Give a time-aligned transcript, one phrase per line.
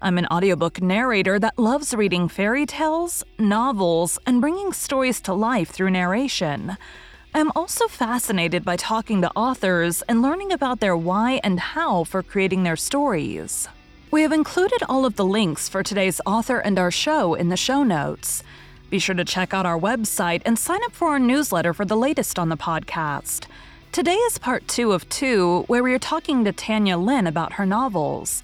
[0.00, 5.70] I'm an audiobook narrator that loves reading fairy tales, novels, and bringing stories to life
[5.70, 6.76] through narration.
[7.34, 12.22] I'm also fascinated by talking to authors and learning about their why and how for
[12.22, 13.68] creating their stories.
[14.10, 17.56] We have included all of the links for today's author and our show in the
[17.56, 18.42] show notes.
[18.90, 21.96] Be sure to check out our website and sign up for our newsletter for the
[21.96, 23.46] latest on the podcast.
[23.92, 27.64] Today is part two of two, where we are talking to Tanya Lynn about her
[27.64, 28.42] novels.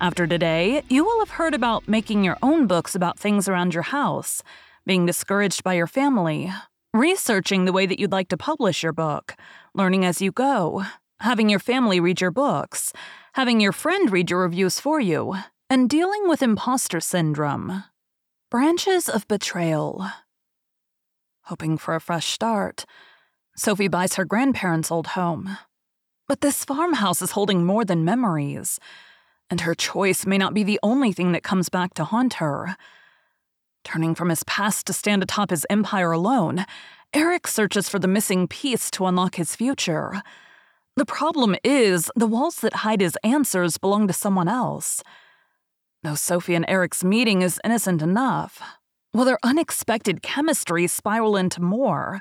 [0.00, 3.84] After today, you will have heard about making your own books about things around your
[3.84, 4.42] house,
[4.84, 6.52] being discouraged by your family,
[6.92, 9.34] researching the way that you'd like to publish your book,
[9.72, 10.84] learning as you go,
[11.20, 12.92] having your family read your books,
[13.34, 15.36] having your friend read your reviews for you,
[15.70, 17.84] and dealing with imposter syndrome.
[18.50, 20.06] Branches of Betrayal.
[21.44, 22.84] Hoping for a fresh start,
[23.56, 25.56] Sophie buys her grandparents' old home.
[26.26, 28.80] But this farmhouse is holding more than memories,
[29.50, 32.76] and her choice may not be the only thing that comes back to haunt her.
[33.84, 36.64] Turning from his past to stand atop his empire alone,
[37.12, 40.22] Eric searches for the missing piece to unlock his future.
[40.96, 45.02] The problem is, the walls that hide his answers belong to someone else.
[46.02, 48.60] Though Sophie and Eric's meeting is innocent enough,
[49.12, 52.20] will their unexpected chemistry spiral into more?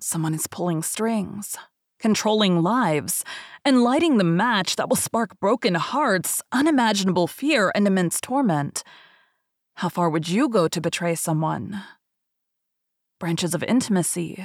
[0.00, 1.56] Someone is pulling strings,
[1.98, 3.24] controlling lives,
[3.64, 8.82] and lighting the match that will spark broken hearts, unimaginable fear, and immense torment.
[9.76, 11.82] How far would you go to betray someone?
[13.18, 14.44] Branches of intimacy.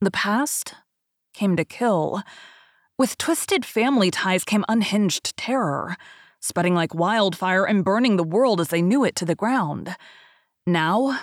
[0.00, 0.74] The past
[1.32, 2.22] came to kill.
[2.98, 5.96] With twisted family ties came unhinged terror,
[6.40, 9.96] spreading like wildfire and burning the world as they knew it to the ground.
[10.66, 11.18] Now,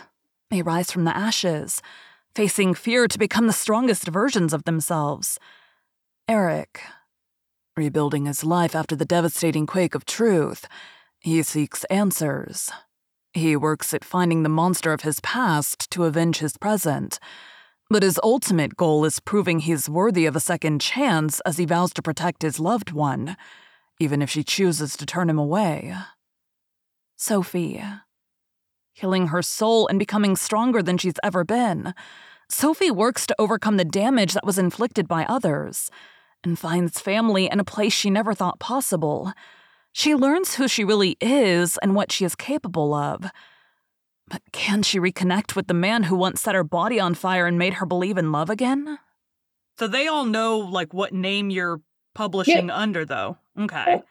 [0.49, 1.81] they rise from the ashes,
[2.35, 5.39] facing fear to become the strongest versions of themselves.
[6.27, 6.81] Eric,
[7.75, 10.67] rebuilding his life after the devastating quake of truth,
[11.19, 12.71] he seeks answers.
[13.33, 17.19] He works at finding the monster of his past to avenge his present.
[17.89, 21.93] But his ultimate goal is proving he's worthy of a second chance as he vows
[21.93, 23.35] to protect his loved one,
[23.99, 25.95] even if she chooses to turn him away.
[27.15, 27.83] Sophie.
[28.93, 31.93] Healing her soul and becoming stronger than she's ever been.
[32.47, 35.89] Sophie works to overcome the damage that was inflicted by others
[36.43, 39.33] and finds family in a place she never thought possible.
[39.93, 43.25] She learns who she really is and what she is capable of.
[44.27, 47.57] But can she reconnect with the man who once set her body on fire and
[47.57, 48.99] made her believe in love again?
[49.79, 51.81] So they all know like what name you're
[52.13, 52.77] publishing yeah.
[52.77, 53.37] under though.
[53.59, 54.01] Okay.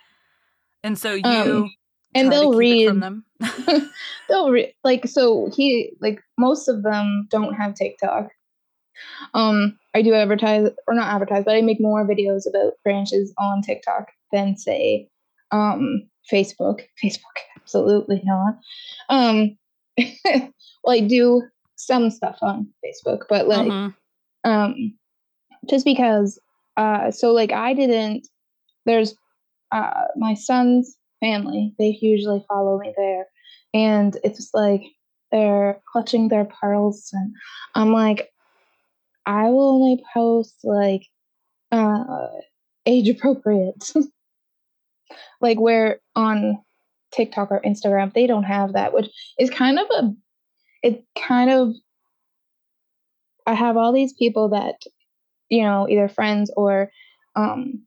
[0.82, 1.70] And so you um,
[2.14, 3.24] and they'll read from them.
[4.28, 8.28] they'll read like so he like most of them don't have TikTok.
[9.34, 13.62] Um I do advertise or not advertise, but I make more videos about branches on
[13.62, 15.08] TikTok than say
[15.50, 16.82] um Facebook.
[17.02, 18.54] Facebook, absolutely not.
[19.08, 19.56] Um
[19.98, 21.42] well I do
[21.76, 24.50] some stuff on Facebook, but like mm-hmm.
[24.50, 24.94] um
[25.68, 26.38] just because
[26.76, 28.28] uh so like I didn't
[28.84, 29.14] there's
[29.70, 31.72] uh my son's family.
[31.78, 33.26] They usually follow me there.
[33.72, 34.82] And it's like
[35.30, 37.32] they're clutching their pearls and
[37.74, 38.28] I'm like,
[39.24, 41.06] I will only post like
[41.70, 42.26] uh
[42.84, 43.92] age appropriate.
[45.40, 46.58] like where on
[47.12, 49.08] TikTok or Instagram they don't have that, which
[49.38, 50.12] is kind of a
[50.82, 51.74] it kind of
[53.46, 54.82] I have all these people that,
[55.48, 56.90] you know, either friends or
[57.36, 57.84] um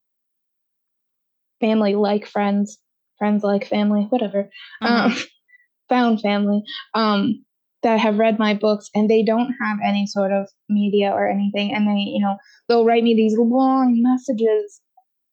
[1.60, 2.80] family like friends
[3.18, 4.50] friends like family, whatever,
[4.82, 5.10] uh-huh.
[5.10, 5.16] um,
[5.90, 6.64] found family,
[6.94, 7.46] um,
[7.84, 11.72] that have read my books and they don't have any sort of media or anything.
[11.74, 14.82] And they, you know, they'll write me these long messages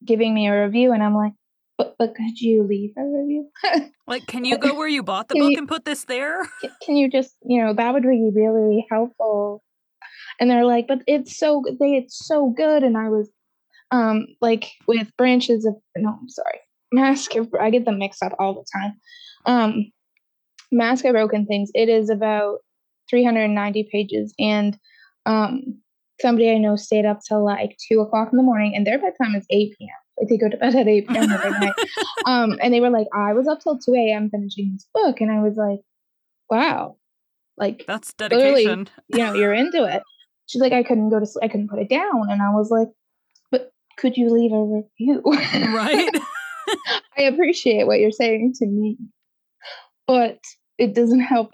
[0.05, 0.93] giving me a review.
[0.93, 1.32] And I'm like,
[1.79, 3.49] but, but could you leave a review?
[4.06, 6.43] like, can you go where you bought the book you, and put this there?
[6.82, 9.62] Can you just, you know, that would be really helpful.
[10.38, 12.82] And they're like, but it's so they it's so good.
[12.82, 13.31] And I was
[13.90, 16.61] um like with branches of no, I'm sorry.
[16.92, 18.94] Mask I get them mixed up all the time.
[19.46, 19.92] Um,
[20.70, 21.70] Mask of Broken Things.
[21.74, 22.58] It is about
[23.10, 24.78] 390 pages, and
[25.26, 25.80] um,
[26.20, 29.34] somebody I know stayed up till like two o'clock in the morning, and their bedtime
[29.34, 29.88] is 8 p.m.
[30.18, 31.32] Like they go to bed at 8 p.m.
[31.32, 31.74] every night.
[32.26, 34.30] Um, and they were like, I was up till 2 a.m.
[34.30, 35.20] finishing this book.
[35.20, 35.80] And I was like,
[36.50, 36.96] wow.
[37.56, 38.88] Like that's dedication.
[39.08, 40.02] You know, you're into it.
[40.46, 41.44] She's like, I couldn't go to sleep.
[41.44, 42.30] I couldn't put it down.
[42.30, 42.88] And I was like,
[43.50, 45.22] but could you leave a review?
[45.74, 46.10] Right.
[47.19, 48.96] I appreciate what you're saying to me,
[50.06, 50.38] but
[50.79, 51.50] it doesn't help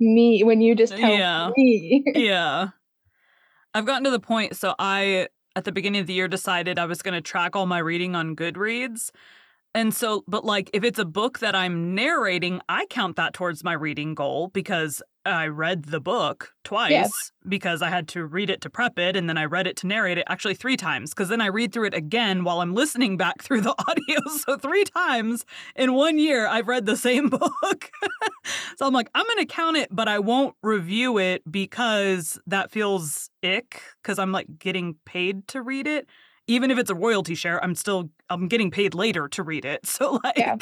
[0.00, 1.50] me when you just tell yeah.
[1.56, 2.04] me.
[2.14, 2.68] yeah.
[3.74, 6.84] I've gotten to the point, so I, at the beginning of the year, decided I
[6.84, 9.10] was going to track all my reading on Goodreads.
[9.74, 13.64] And so, but like if it's a book that I'm narrating, I count that towards
[13.64, 17.32] my reading goal because I read the book twice yes.
[17.48, 19.86] because I had to read it to prep it and then I read it to
[19.86, 23.16] narrate it actually three times because then I read through it again while I'm listening
[23.16, 24.20] back through the audio.
[24.40, 25.44] So, three times
[25.76, 27.90] in one year, I've read the same book.
[28.76, 32.70] so, I'm like, I'm going to count it, but I won't review it because that
[32.70, 36.08] feels ick because I'm like getting paid to read it
[36.52, 39.80] even if it's a royalty share, I'm still I'm getting paid later to read it.
[39.92, 40.56] So like yeah.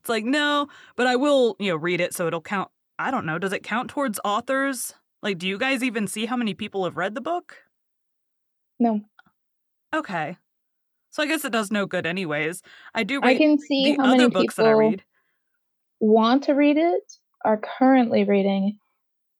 [0.00, 2.70] it's like no, but I will, you know, read it so it'll count.
[2.98, 4.94] I don't know, does it count towards authors?
[5.22, 7.56] Like do you guys even see how many people have read the book?
[8.78, 9.00] No.
[9.94, 10.36] Okay.
[11.10, 12.62] So I guess it does no good anyways.
[12.94, 15.02] I do I can see how many books people that I read.
[16.00, 17.12] want to read it
[17.44, 18.78] are currently reading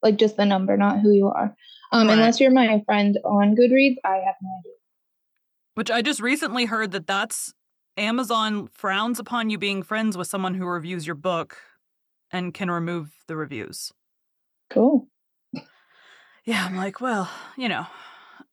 [0.02, 1.56] like just the number, not who you are.
[1.92, 2.14] Um, right.
[2.14, 4.72] unless you're my friend on Goodreads, I have no idea.
[5.74, 7.54] Which I just recently heard that that's
[7.96, 11.58] Amazon frowns upon you being friends with someone who reviews your book
[12.30, 13.92] and can remove the reviews.
[14.70, 15.08] Cool.
[16.44, 17.86] Yeah, I'm like, well, you know,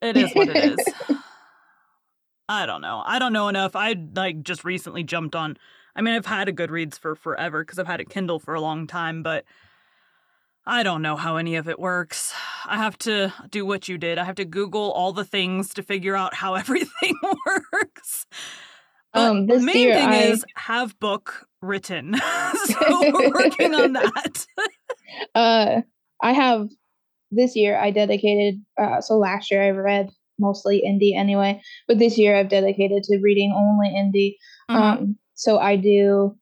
[0.01, 0.77] it is what it is.
[2.49, 3.01] I don't know.
[3.05, 3.75] I don't know enough.
[3.75, 5.57] I like just recently jumped on.
[5.95, 8.61] I mean, I've had a Goodreads for forever because I've had a Kindle for a
[8.61, 9.45] long time, but
[10.65, 12.33] I don't know how any of it works.
[12.69, 14.17] I have to do what you did.
[14.17, 17.15] I have to Google all the things to figure out how everything
[17.73, 18.27] works.
[19.13, 20.17] Um, the main year, thing I...
[20.23, 22.15] is have book written.
[22.65, 24.45] so we're working on that.
[25.33, 25.81] uh,
[26.21, 26.69] I have
[27.31, 27.77] this year.
[27.77, 28.61] I dedicated.
[28.79, 33.19] Uh, so last year I read mostly indie anyway, but this year I've dedicated to
[33.19, 34.35] reading only indie.
[34.69, 35.03] Mm-hmm.
[35.03, 36.37] Um, so I do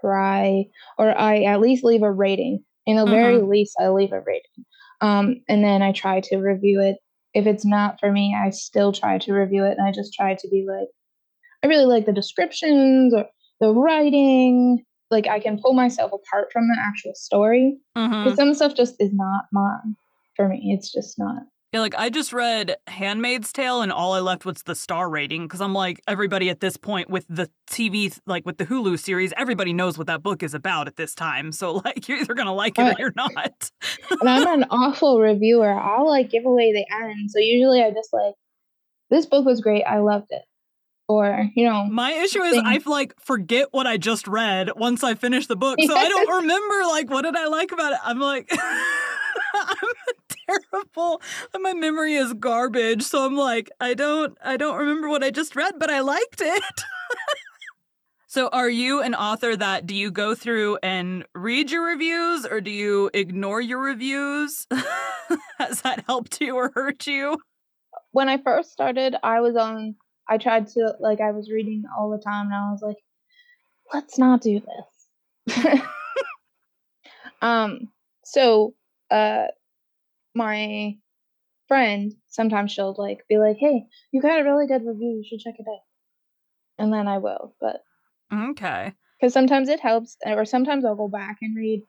[0.00, 0.64] try,
[0.98, 3.12] or I at least leave a rating in the mm-hmm.
[3.12, 4.64] very least i leave a rating
[5.00, 6.96] um, and then i try to review it.
[7.32, 10.34] If it's not for me i still try to review it and i just try
[10.34, 10.88] to be like
[11.62, 13.26] i really like the descriptions or
[13.60, 14.84] the writing.
[15.10, 18.34] Like i can pull myself apart from the actual story because mm-hmm.
[18.34, 19.96] some stuff just is not mine
[20.36, 20.72] for me.
[20.76, 21.42] It's just not
[21.72, 25.44] yeah, like I just read Handmaid's Tale and all I left was the star rating
[25.44, 29.32] because I'm like, everybody at this point with the TV, like with the Hulu series,
[29.36, 31.52] everybody knows what that book is about at this time.
[31.52, 33.70] So, like, you're either going to like it or you're not.
[34.10, 35.72] and I'm an awful reviewer.
[35.72, 37.30] I'll like give away the end.
[37.30, 38.34] So, usually I just like,
[39.10, 39.84] this book was great.
[39.84, 40.42] I loved it.
[41.08, 41.84] Or, you know.
[41.86, 45.78] My issue is I like forget what I just read once I finish the book.
[45.80, 47.98] So, I don't remember, like, what did I like about it?
[48.02, 48.50] I'm like,
[49.54, 49.76] I'm
[50.50, 51.22] terrible.
[51.58, 53.02] My memory is garbage.
[53.02, 56.40] So I'm like, I don't I don't remember what I just read, but I liked
[56.40, 56.62] it.
[58.26, 62.60] so are you an author that do you go through and read your reviews or
[62.60, 64.66] do you ignore your reviews?
[65.58, 67.38] Has that helped you or hurt you?
[68.12, 69.96] When I first started, I was on
[70.28, 72.98] I tried to like I was reading all the time and I was like,
[73.92, 75.82] let's not do this.
[77.42, 77.88] um
[78.22, 78.74] so
[79.10, 79.46] uh
[80.34, 80.96] my
[81.68, 85.22] friend, sometimes she'll like be like, "Hey, you got a really good review.
[85.22, 85.82] You should check it out."
[86.78, 87.82] And then I will, but
[88.32, 91.84] okay, because sometimes it helps, or sometimes I'll go back and read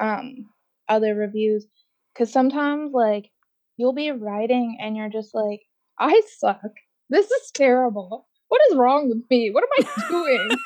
[0.00, 0.50] um
[0.88, 1.66] other reviews.
[2.12, 3.30] Because sometimes like
[3.76, 5.62] you'll be writing and you're just like,
[5.98, 6.60] "I suck.
[7.10, 8.28] This is terrible.
[8.48, 9.50] What is wrong with me?
[9.50, 10.48] What am I doing?"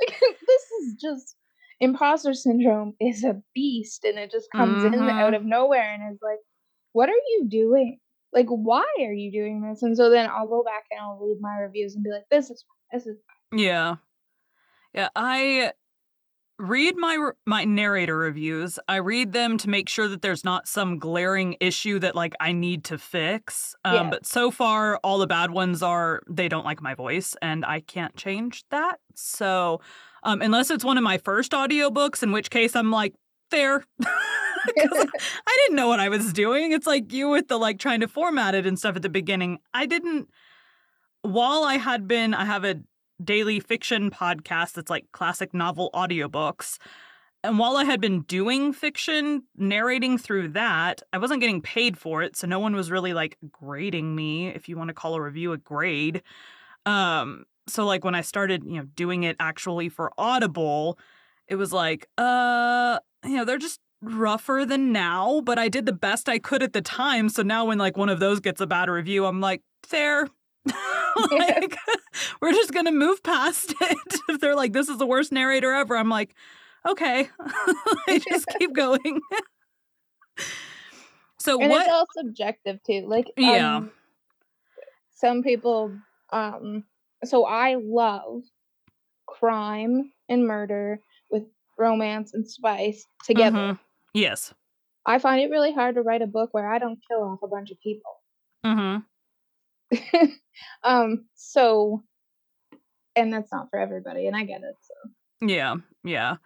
[0.00, 1.36] like this is just
[1.80, 4.94] imposter syndrome is a beast and it just comes mm-hmm.
[4.94, 6.38] in out of nowhere and is like
[6.92, 7.98] what are you doing?
[8.32, 9.82] Like, why are you doing this?
[9.82, 12.50] And so then I'll go back and I'll read my reviews and be like, this
[12.50, 13.16] is this is
[13.52, 13.96] yeah,
[14.94, 15.08] yeah.
[15.16, 15.72] I
[16.58, 18.78] read my my narrator reviews.
[18.86, 22.52] I read them to make sure that there's not some glaring issue that like I
[22.52, 23.74] need to fix.
[23.84, 24.10] Um, yeah.
[24.10, 27.80] But so far, all the bad ones are they don't like my voice, and I
[27.80, 29.00] can't change that.
[29.14, 29.80] So,
[30.22, 33.14] um, unless it's one of my first audiobooks, in which case I'm like,
[33.50, 33.84] fair.
[34.78, 36.72] I didn't know what I was doing.
[36.72, 39.58] It's like you with the like trying to format it and stuff at the beginning.
[39.74, 40.28] I didn't
[41.22, 42.80] while I had been I have a
[43.22, 46.78] daily fiction podcast that's like classic novel audiobooks.
[47.42, 52.22] And while I had been doing fiction, narrating through that, I wasn't getting paid for
[52.22, 55.22] it, so no one was really like grading me, if you want to call a
[55.22, 56.22] review a grade.
[56.84, 60.98] Um, so like when I started, you know, doing it actually for Audible,
[61.48, 65.92] it was like, uh, you know, they're just rougher than now, but I did the
[65.92, 67.28] best I could at the time.
[67.28, 70.28] So now when like one of those gets a bad review, I'm like, fair.
[71.30, 71.76] like
[72.40, 73.98] we're just gonna move past it.
[74.28, 76.34] if they're like, this is the worst narrator ever, I'm like,
[76.88, 77.28] okay.
[78.08, 79.20] I just keep going.
[81.38, 83.06] so and what it's all subjective too.
[83.06, 83.76] Like Yeah.
[83.76, 83.90] Um,
[85.14, 85.92] some people
[86.32, 86.84] um
[87.24, 88.42] so I love
[89.26, 91.44] crime and murder with
[91.78, 93.58] romance and spice together.
[93.58, 93.78] Mhm.
[94.14, 94.52] Yes.
[95.06, 97.48] I find it really hard to write a book where I don't kill off a
[97.48, 98.20] bunch of people.
[98.64, 100.26] Mm-hmm.
[100.84, 102.02] um, so
[103.16, 104.76] and that's not for everybody, and I get it.
[104.82, 106.36] So Yeah, yeah.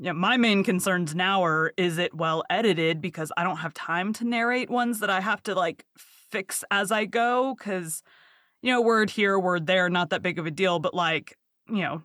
[0.00, 4.12] Yeah, my main concerns now are is it well edited because I don't have time
[4.14, 5.84] to narrate ones that I have to like
[6.30, 8.02] fix as I go cuz
[8.62, 11.36] you know, word here, word there, not that big of a deal, but like,
[11.68, 12.00] you know,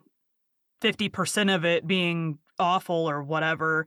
[0.82, 3.86] 50% of it being awful or whatever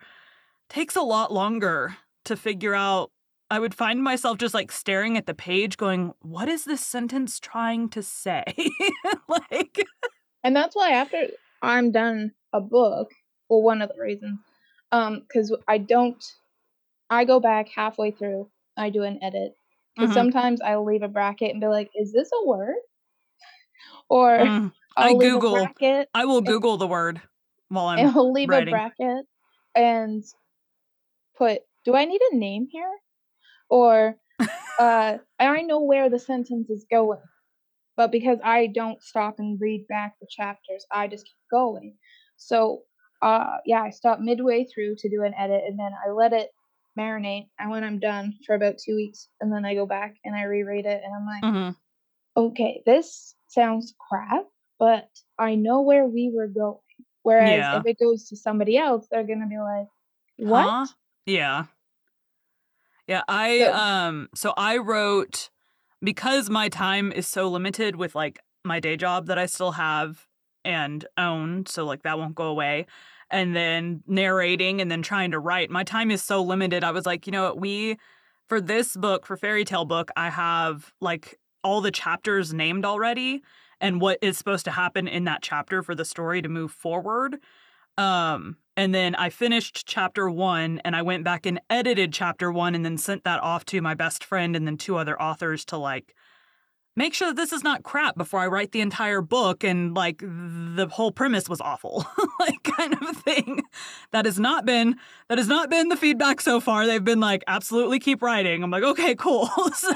[0.71, 3.11] takes a lot longer to figure out.
[3.49, 7.39] I would find myself just like staring at the page going, "What is this sentence
[7.39, 8.43] trying to say?"
[9.27, 9.85] like
[10.43, 11.27] and that's why after
[11.61, 13.11] I'm done a book,
[13.49, 14.39] well, one of the reasons,
[14.91, 16.23] um, because I don't,
[17.09, 19.55] I go back halfway through, I do an edit,
[19.95, 20.13] because Mhm.
[20.13, 22.75] sometimes I'll leave a bracket and be like, "Is this a word?"
[24.09, 25.55] Or Mm, I Google.
[25.55, 27.21] a bracket I will Google the word
[27.69, 28.67] while I'm I'll leave writing.
[28.69, 29.25] a bracket
[29.75, 30.23] and
[31.41, 32.93] put, "Do I need a name here?"
[33.69, 34.15] Or
[34.79, 37.23] uh, I know where the sentence is going,
[37.97, 41.97] but because I don't stop and read back the chapters, I just keep going.
[42.37, 42.83] So,
[43.21, 46.49] uh, yeah, I stop midway through to do an edit, and then I let it
[46.99, 47.47] marinate.
[47.57, 50.43] And when I'm done for about two weeks, and then I go back and I
[50.43, 51.75] reread it, and I'm like, Mhm.
[52.37, 54.45] okay, this sounds crap,
[54.77, 56.77] but I know where we were going.
[57.23, 57.79] Whereas Yeah.
[57.79, 59.87] if it goes to somebody else, they're gonna be like,
[60.37, 60.69] what?
[60.69, 60.85] Huh?
[61.25, 61.65] Yeah.
[63.07, 65.49] Yeah, I So- um so I wrote
[66.03, 70.27] because my time is so limited with like my day job that I still have
[70.63, 72.85] and own, so like that won't go away.
[73.29, 75.69] And then narrating and then trying to write.
[75.69, 76.83] My time is so limited.
[76.83, 77.97] I was like, you know what, we
[78.47, 83.41] for this book, for fairy tale book, I have like all the chapters named already
[83.79, 87.37] and what is supposed to happen in that chapter for the story to move forward.
[87.97, 92.73] Um, and then I finished chapter one and I went back and edited chapter one
[92.73, 95.77] and then sent that off to my best friend and then two other authors to
[95.77, 96.15] like
[96.95, 100.19] make sure that this is not crap before I write the entire book and like
[100.19, 102.05] the whole premise was awful.
[102.39, 103.61] like kind of thing.
[104.11, 104.97] That has not been
[105.29, 106.85] that has not been the feedback so far.
[106.85, 108.63] They've been like, absolutely keep writing.
[108.63, 109.47] I'm like, okay, cool.
[109.75, 109.93] so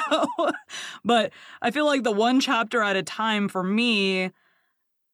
[1.04, 4.32] but I feel like the one chapter at a time for me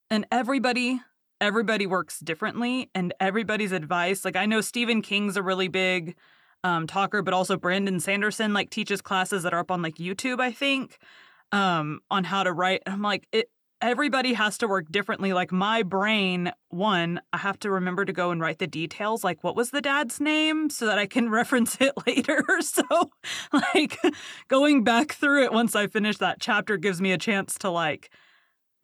[0.10, 1.00] and everybody
[1.42, 6.16] everybody works differently and everybody's advice like i know stephen king's a really big
[6.64, 10.40] um, talker but also brandon sanderson like teaches classes that are up on like youtube
[10.40, 11.00] i think
[11.52, 13.50] um, on how to write i'm like it
[13.82, 15.34] everybody has to work differently.
[15.34, 19.44] Like my brain one i have to remember to go and write the details like
[19.44, 22.44] what was the dad's name so that i can reference it later.
[22.62, 23.12] So
[23.52, 23.98] like
[24.48, 28.12] going back through it once i finish that chapter gives me a chance to like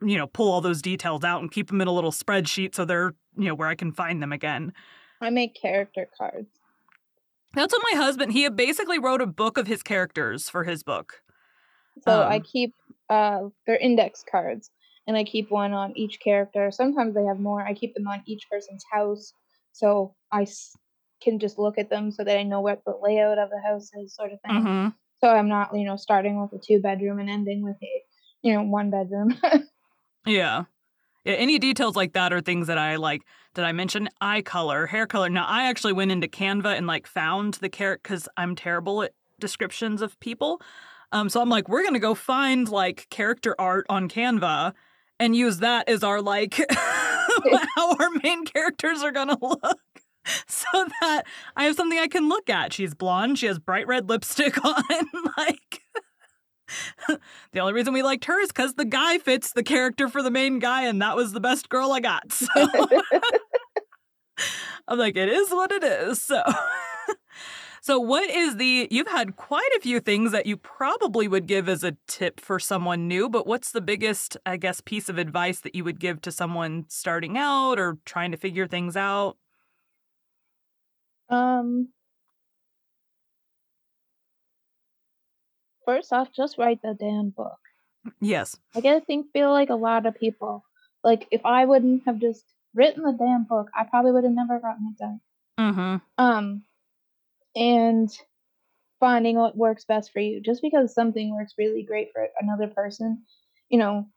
[0.01, 2.85] you know, pull all those details out and keep them in a little spreadsheet so
[2.85, 4.73] they're, you know, where I can find them again.
[5.21, 6.59] I make character cards.
[7.53, 11.21] That's what my husband, he basically wrote a book of his characters for his book.
[11.99, 12.73] So I Um, keep
[13.09, 14.69] uh their index cards
[15.07, 16.69] and I keep one on each character.
[16.71, 17.61] Sometimes they have more.
[17.65, 19.33] I keep them on each person's house
[19.71, 20.75] so I s-
[21.21, 23.89] can just look at them so that I know what the layout of the house
[23.95, 24.53] is sort of thing.
[24.59, 24.93] mhm.
[25.19, 28.03] So I'm not, you know, starting with a two bedroom and ending with a,
[28.43, 29.35] you know, one bedroom.
[30.27, 30.65] Yeah.
[31.25, 33.23] Yeah, any details like that are things that I like.
[33.53, 35.29] Did I mention eye color, hair color?
[35.29, 39.11] Now, I actually went into Canva and like found the character because I'm terrible at
[39.39, 40.61] descriptions of people.
[41.11, 44.73] Um, so I'm like, we're gonna go find like character art on Canva
[45.19, 46.61] and use that as our like
[47.75, 49.61] how our main characters are gonna look.
[50.45, 50.67] So
[50.99, 51.23] that
[51.55, 52.73] I have something I can look at.
[52.73, 54.83] She's blonde, she has bright red lipstick on,
[55.37, 55.81] like
[57.51, 60.31] the only reason we liked her is because the guy fits the character for the
[60.31, 62.39] main guy, and that was the best girl I got.
[62.47, 62.47] So
[64.87, 66.21] I'm like, it is what it is.
[66.21, 66.41] So,
[67.81, 68.87] so what is the?
[68.91, 72.59] You've had quite a few things that you probably would give as a tip for
[72.59, 76.21] someone new, but what's the biggest, I guess, piece of advice that you would give
[76.21, 79.37] to someone starting out or trying to figure things out?
[81.29, 81.89] um
[85.87, 87.57] first off, just write the damn book.
[88.21, 88.55] Yes.
[88.75, 90.63] I get to think feel like a lot of people.
[91.03, 92.43] Like if I wouldn't have just
[92.75, 95.21] written the damn book, I probably would have never gotten it done.
[95.59, 96.23] Mm-hmm.
[96.23, 96.63] Um,
[97.55, 98.09] and
[98.99, 100.41] finding what works best for you.
[100.41, 103.23] Just because something works really great for another person,
[103.69, 104.07] you know,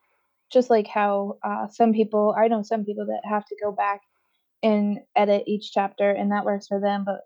[0.53, 4.01] just like how uh, some people, I know some people that have to go back
[4.63, 7.05] and edit each chapter, and that works for them.
[7.05, 7.21] But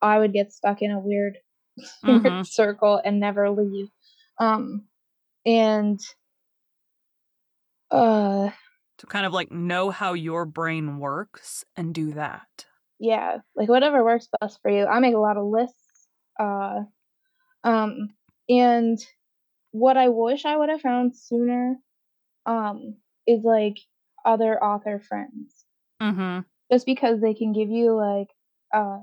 [0.00, 1.36] I would get stuck in a weird,
[2.04, 2.42] mm-hmm.
[2.42, 3.88] circle and never leave.
[4.38, 4.86] Um,
[5.44, 6.00] and
[7.90, 8.50] uh,
[8.98, 12.66] to kind of like know how your brain works and do that.
[12.98, 14.86] Yeah, like whatever works best for you.
[14.86, 16.08] I make a lot of lists.
[16.38, 16.80] Uh,
[17.64, 18.10] um,
[18.48, 18.98] and
[19.72, 21.76] what I wish I would have found sooner,
[22.46, 22.96] um,
[23.26, 23.78] is like
[24.24, 25.64] other author friends.
[26.02, 26.40] Mm-hmm.
[26.70, 28.28] Just because they can give you like,
[28.74, 28.98] uh,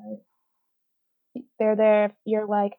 [1.60, 2.74] they're there you're like,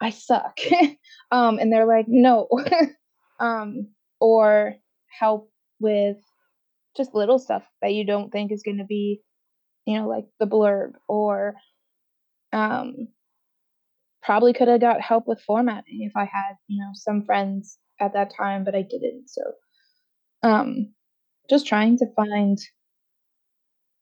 [0.00, 0.58] I suck,
[1.30, 2.48] um, and they're like, no,
[3.40, 3.88] um,
[4.20, 4.74] or
[5.18, 6.16] help with
[6.96, 9.22] just little stuff that you don't think is going to be,
[9.86, 11.54] you know, like the blurb or
[12.52, 13.08] um
[14.22, 18.12] probably could have got help with formatting if I had, you know, some friends at
[18.14, 19.28] that time, but I didn't.
[19.28, 19.42] So
[20.42, 20.94] um
[21.48, 22.58] just trying to find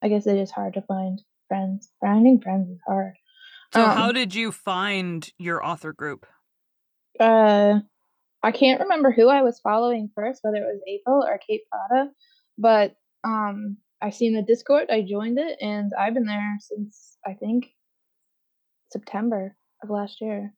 [0.02, 1.90] I guess it is hard to find friends.
[2.00, 3.14] Finding friends is hard.
[3.73, 6.27] So um, how did you find your author group?
[7.21, 7.81] Uh
[8.43, 12.11] I can't remember who I was following first, whether it was April or Kate Prada,
[12.57, 12.95] but
[13.25, 14.89] um, I seen the Discord.
[14.91, 17.67] I joined it, and I've been there since I think
[18.93, 20.55] September of last year.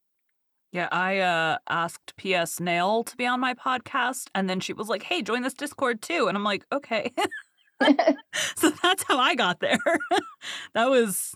[0.73, 4.88] Yeah, I uh, asked PS Nail to be on my podcast, and then she was
[4.88, 7.12] like, "Hey, join this Discord too," and I'm like, "Okay."
[8.57, 9.79] so that's how I got there.
[10.75, 11.35] that was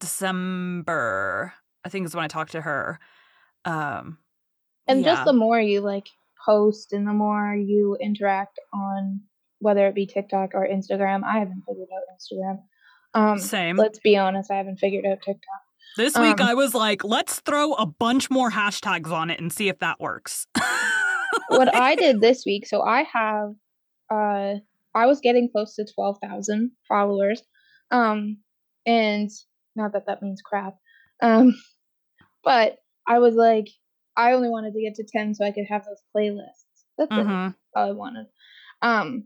[0.00, 1.52] December,
[1.84, 2.98] I think, is when I talked to her.
[3.64, 4.18] Um,
[4.86, 5.14] and yeah.
[5.14, 6.06] just the more you like
[6.44, 9.22] post, and the more you interact on
[9.58, 11.24] whether it be TikTok or Instagram.
[11.24, 12.58] I haven't figured out Instagram.
[13.14, 13.76] Um, Same.
[13.76, 15.60] Let's be honest, I haven't figured out TikTok.
[15.96, 19.50] This week um, I was like, let's throw a bunch more hashtags on it and
[19.50, 20.46] see if that works.
[21.48, 23.54] What I did this week, so I have,
[24.10, 24.56] uh,
[24.94, 27.42] I was getting close to twelve thousand followers,
[27.90, 28.38] um,
[28.84, 29.30] and
[29.76, 30.76] not that that means crap,
[31.22, 31.54] um,
[32.44, 33.68] but I was like,
[34.16, 36.64] I only wanted to get to ten so I could have those playlists.
[36.98, 37.50] That's mm-hmm.
[37.74, 38.26] all I wanted.
[38.82, 39.24] Um,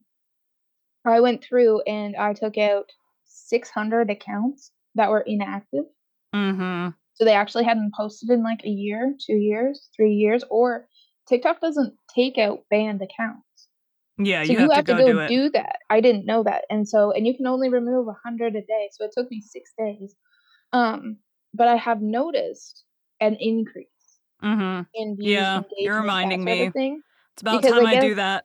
[1.04, 2.90] I went through and I took out
[3.24, 5.84] 600 accounts that were inactive.
[6.34, 6.90] Mm-hmm.
[7.14, 10.86] So they actually hadn't posted in like a year, two years, three years, or
[11.28, 13.44] TikTok doesn't take out banned accounts.
[14.18, 15.76] Yeah, so you, have, have, to go, to go do, do, that.
[15.88, 18.90] I didn't know that, and so and you can only remove a hundred a day.
[18.92, 20.14] So it took me six days.
[20.72, 21.18] Um,
[21.54, 22.85] but I have noticed
[23.20, 23.87] an increase
[24.42, 24.83] mm-hmm.
[24.94, 25.26] in views.
[25.26, 26.70] Yeah, you're reminding me.
[27.33, 28.42] It's about time I, guess, I do that.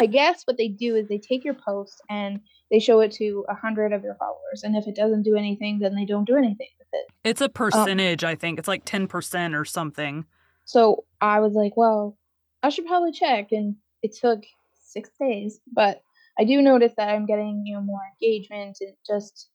[0.00, 3.44] I guess what they do is they take your post and they show it to
[3.48, 6.36] a hundred of your followers, and if it doesn't do anything, then they don't do
[6.36, 7.06] anything with it.
[7.24, 8.58] It's a um percentage, um, I think.
[8.58, 10.24] It's like ten percent or something.
[10.64, 12.16] So I was like, well,
[12.62, 14.44] I should probably check, and it took
[14.82, 16.02] six days, but
[16.38, 19.48] I do notice that I'm getting you know more engagement and just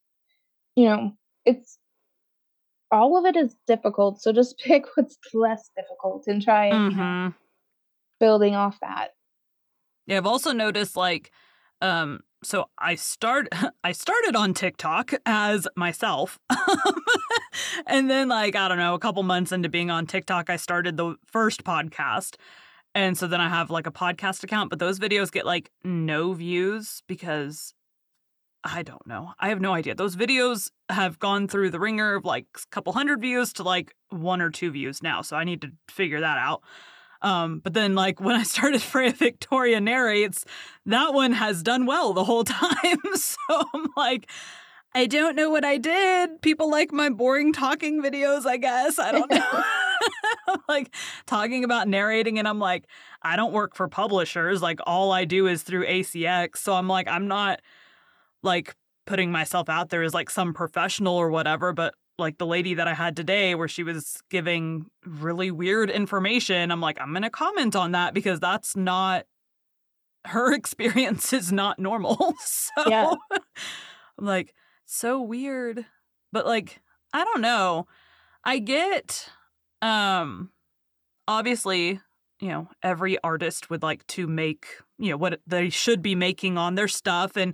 [0.76, 1.14] you know
[1.46, 1.78] it's
[2.92, 4.22] all of it is difficult.
[4.22, 6.90] So just pick what's less difficult and try mm-hmm.
[6.92, 7.30] you know, mm-hmm.
[8.20, 9.10] building off that.
[10.08, 11.32] Yeah, I've also noticed like
[11.82, 13.48] um so I start
[13.84, 16.40] I started on TikTok as myself.
[17.88, 20.98] and then like I don't know, a couple months into being on TikTok, I started
[20.98, 22.36] the first podcast.
[22.96, 26.34] And so then I have like a podcast account, but those videos get like no
[26.34, 27.74] views because
[28.64, 29.34] I don't know.
[29.40, 29.96] I have no idea.
[29.96, 33.96] Those videos have gone through the ringer of like a couple hundred views to like
[34.10, 35.22] one or two views now.
[35.22, 36.62] So I need to figure that out.
[37.22, 40.46] Um, but then, like, when I started Freya Victoria Narrates,
[40.86, 43.00] that one has done well the whole time.
[43.16, 44.30] so I'm like,
[44.96, 46.42] I don't know what I did.
[46.42, 48.98] People like my boring talking videos, I guess.
[48.98, 49.64] I don't know.
[50.70, 50.94] like
[51.28, 52.86] talking about narrating, and I'm like,
[53.22, 54.62] I don't work for publishers.
[54.62, 56.58] Like, all I do is through ACX.
[56.58, 57.62] So I'm like, I'm not
[58.44, 58.76] like
[59.06, 62.88] putting myself out there as like some professional or whatever, but like the lady that
[62.88, 66.72] I had today where she was giving really weird information.
[66.72, 69.26] I'm like, I'm going to comment on that because that's not
[70.26, 72.36] her experience is not normal.
[72.46, 73.14] so yeah.
[73.32, 74.54] I'm like,
[74.86, 75.86] so weird.
[76.32, 76.82] But like,
[77.14, 77.88] I don't know.
[78.44, 79.30] I get
[79.82, 80.52] um
[81.28, 82.00] obviously,
[82.40, 86.58] you know, every artist would like to make, you know, what they should be making
[86.58, 87.54] on their stuff and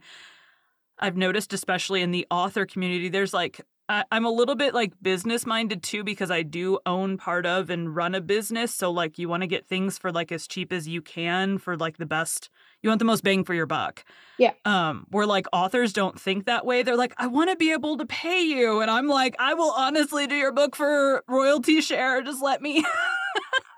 [0.99, 4.93] I've noticed especially in the author community there's like I, I'm a little bit like
[5.01, 8.73] business minded too because I do own part of and run a business.
[8.73, 11.77] So like you want to get things for like as cheap as you can for
[11.77, 12.49] like the best.
[12.81, 14.03] You want the most bang for your buck.
[14.37, 14.53] Yeah.
[14.63, 16.83] Um, where like authors don't think that way.
[16.83, 19.71] They're like, I want to be able to pay you, and I'm like, I will
[19.71, 22.21] honestly do your book for royalty share.
[22.21, 22.85] Just let me.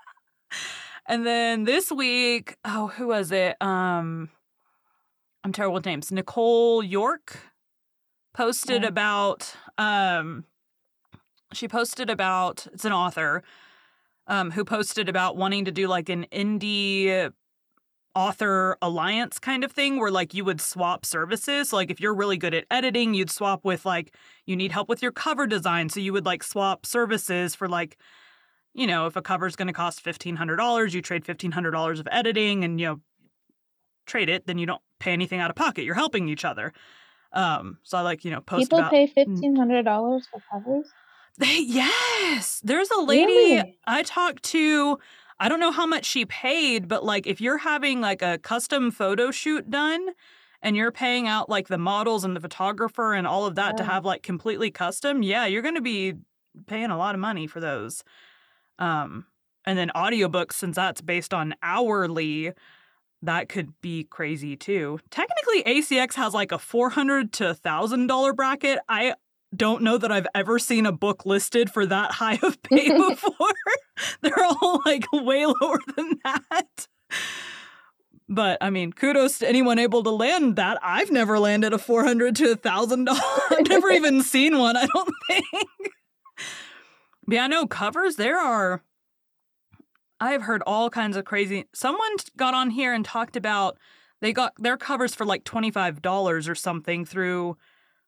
[1.07, 3.61] and then this week, oh, who was it?
[3.61, 4.29] Um,
[5.47, 6.11] I'm terrible with names.
[6.11, 7.39] Nicole York
[8.33, 8.89] posted yeah.
[8.89, 10.43] about um
[11.53, 13.43] she posted about it's an author
[14.27, 17.31] um who posted about wanting to do like an indie
[18.13, 22.13] author alliance kind of thing where like you would swap services so, like if you're
[22.13, 24.13] really good at editing you'd swap with like
[24.45, 27.95] you need help with your cover design so you would like swap services for like
[28.73, 32.65] you know if a cover is going to cost $1500 you trade $1500 of editing
[32.65, 32.99] and you know
[34.05, 36.73] trade it then you don't pay anything out of pocket you're helping each other
[37.33, 40.87] um, so I like you know post people about, pay fifteen hundred dollars for covers.
[41.37, 43.77] They yes, there's a lady really?
[43.85, 44.97] I talked to.
[45.39, 48.89] I don't know how much she paid, but like if you're having like a custom
[48.89, 50.09] photo shoot done
[50.63, 53.77] and you're paying out like the models and the photographer and all of that yeah.
[53.77, 56.15] to have like completely custom, yeah, you're going to be
[56.65, 58.03] paying a lot of money for those.
[58.79, 59.27] Um
[59.63, 62.53] and then audiobooks since that's based on hourly,
[63.21, 64.99] that could be crazy too.
[65.09, 68.79] Technically, ACX has like a four hundred to thousand dollar bracket.
[68.87, 69.15] I
[69.55, 73.53] don't know that I've ever seen a book listed for that high of pay before.
[74.21, 76.87] They're all like way lower than that.
[78.29, 80.77] But I mean, kudos to anyone able to land that.
[80.83, 83.19] I've never landed a four hundred to a thousand dollar.
[83.51, 84.75] I've never even seen one.
[84.75, 85.45] I don't think.
[87.25, 88.15] But yeah, no covers.
[88.15, 88.83] There are
[90.19, 91.65] I've heard all kinds of crazy.
[91.73, 93.77] Someone got on here and talked about
[94.21, 97.57] they got their covers for like $25 or something through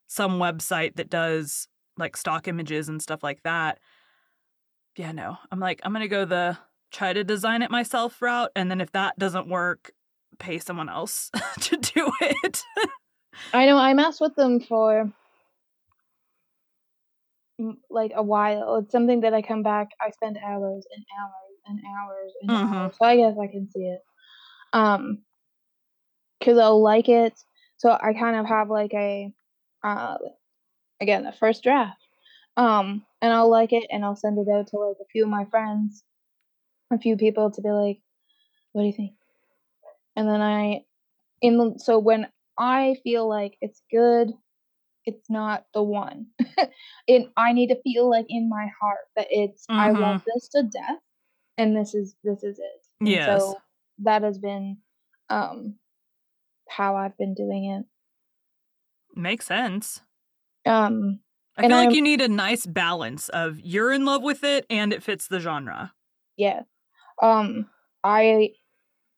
[0.08, 1.68] some website that does
[1.98, 3.80] like stock images and stuff like that.
[4.96, 5.38] Yeah, no.
[5.52, 6.58] I'm like, I'm going to go the
[6.92, 8.52] try to design it myself route.
[8.56, 9.92] And then if that doesn't work,
[10.40, 11.30] pay someone else
[11.62, 12.64] to do it.
[13.54, 13.78] I know.
[13.78, 15.12] I messed with them for
[17.90, 18.78] like a while.
[18.78, 22.74] It's something that I come back, I spend hours and hours and hours and mm-hmm.
[22.74, 22.96] hours.
[23.00, 24.02] So I guess I can see it.
[24.74, 25.20] Um,
[26.40, 27.34] because I'll like it.
[27.78, 29.32] So I kind of have like a,
[29.84, 30.18] uh,
[31.02, 32.02] again, a first draft.
[32.58, 35.30] Um, and I'll like it and I'll send it out to like a few of
[35.30, 36.04] my friends,
[36.92, 38.00] a few people to be like,
[38.72, 39.14] what do you think?
[40.16, 40.82] And then I,
[41.42, 42.28] in the, so when
[42.58, 44.32] I feel like it's good,
[45.06, 46.28] it's not the one.
[47.08, 49.80] it I need to feel like in my heart that it's mm-hmm.
[49.80, 51.00] I love this to death
[51.60, 53.08] and this is this is it.
[53.08, 53.42] Yes.
[53.42, 53.56] so
[54.00, 54.78] that has been
[55.30, 55.76] um
[56.68, 57.86] how I've been doing it.
[59.20, 60.02] Makes sense.
[60.66, 61.20] Um
[61.58, 64.66] I feel like I'm, you need a nice balance of you're in love with it
[64.70, 65.94] and it fits the genre.
[66.38, 66.62] Yeah.
[67.22, 67.68] Um
[68.04, 68.52] I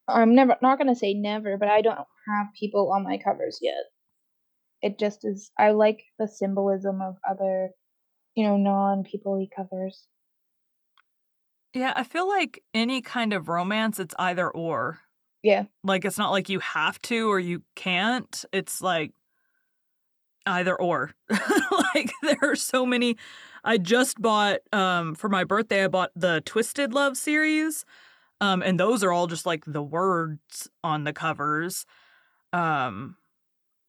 [0.08, 3.84] I'm never not gonna say never, but I don't have people on my covers yet.
[4.82, 7.70] It just is I like the symbolism of other,
[8.34, 10.08] you know, non people covers.
[11.74, 15.00] Yeah, I feel like any kind of romance, it's either or.
[15.42, 15.64] Yeah.
[15.82, 18.44] Like it's not like you have to or you can't.
[18.52, 19.12] It's like
[20.46, 21.12] either or.
[21.94, 23.16] like there are so many.
[23.64, 27.84] I just bought um for my birthday I bought the Twisted Love series.
[28.40, 31.86] Um and those are all just like the words on the covers.
[32.52, 33.16] Um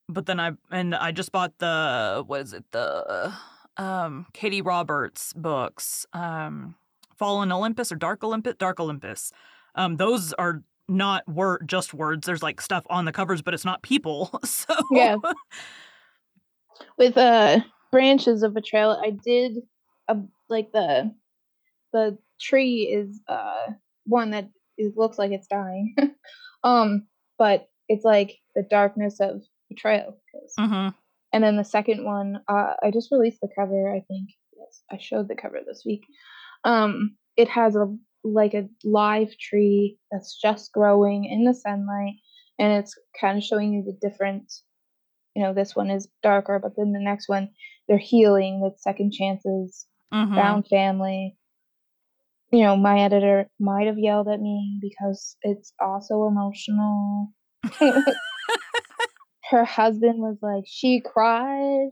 [0.10, 2.66] but then I and I just bought the what is it?
[2.72, 3.34] The
[3.78, 6.08] um Katee Roberts books.
[6.14, 6.76] Um
[7.18, 8.56] Fallen Olympus or Dark Olympus?
[8.58, 9.32] Dark Olympus.
[9.76, 12.26] Um, those are not word just words.
[12.26, 14.40] There's like stuff on the covers, but it's not people.
[14.46, 15.18] So yeah.
[16.98, 19.58] With uh branches of betrayal, I did
[20.08, 20.18] a
[20.50, 21.14] like the
[21.92, 23.68] the tree is uh
[24.06, 25.96] one that it looks like it's dying.
[26.64, 30.18] um, but it's like the darkness of betrayal.
[30.60, 30.90] Mm-hmm.
[31.32, 33.90] And then the second one, uh, I just released the cover.
[33.90, 36.04] I think yes, I showed the cover this week.
[36.64, 37.88] Um, it has a
[38.24, 42.14] like a live tree that's just growing in the sunlight,
[42.60, 44.64] and it's kind of showing you the difference.
[45.36, 47.50] You know, this one is darker, but then the next one
[47.88, 50.36] they're healing with second chances, mm-hmm.
[50.36, 51.36] found family.
[52.52, 57.34] You know, my editor might have yelled at me because it's also emotional.
[59.50, 61.90] Her husband was like, she cried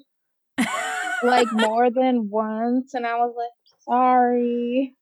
[1.23, 3.49] like more than once, and I was like,
[3.85, 4.95] sorry.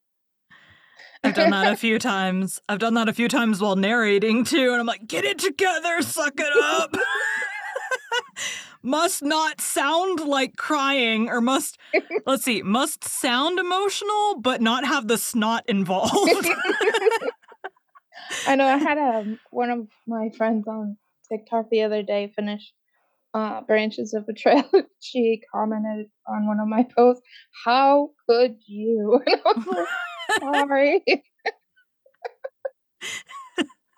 [1.22, 2.60] I've done that a few times.
[2.68, 6.02] I've done that a few times while narrating too, and I'm like, get it together,
[6.02, 6.96] suck it up.
[8.82, 11.76] must not sound like crying or must
[12.26, 16.14] let's see, must sound emotional but not have the snot involved.
[18.46, 20.96] I know I had um, one of my friends on
[21.28, 22.72] TikTok the other day finish
[23.34, 24.64] uh, branches of betrayal.
[25.00, 27.22] she commented on one of my posts,
[27.64, 29.88] "How could you?" And I was like,
[30.40, 31.02] "Sorry."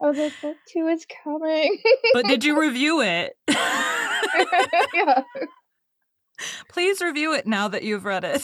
[0.00, 1.78] I was like, "Book two is coming."
[2.12, 3.36] but did you review it?
[3.48, 5.22] yeah.
[6.68, 8.42] Please review it now that you've read it.